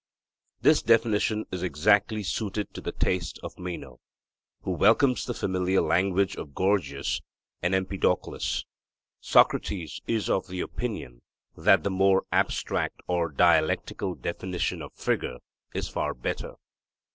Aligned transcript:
This 0.61 0.81
definition 0.81 1.45
is 1.51 1.61
exactly 1.61 2.23
suited 2.23 2.73
to 2.73 2.81
the 2.81 2.91
taste 2.91 3.37
of 3.43 3.59
Meno, 3.59 3.99
who 4.63 4.71
welcomes 4.71 5.25
the 5.25 5.33
familiar 5.35 5.79
language 5.79 6.35
of 6.37 6.55
Gorgias 6.55 7.21
and 7.61 7.75
Empedocles. 7.75 8.65
Socrates 9.19 10.01
is 10.07 10.27
of 10.27 10.49
opinion 10.49 11.21
that 11.55 11.83
the 11.83 11.91
more 11.91 12.23
abstract 12.31 12.99
or 13.07 13.29
dialectical 13.29 14.15
definition 14.15 14.81
of 14.81 14.91
figure 14.95 15.37
is 15.75 15.87
far 15.87 16.15
better. 16.15 16.55